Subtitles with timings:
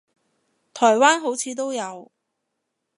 [0.73, 2.11] 台灣好似都有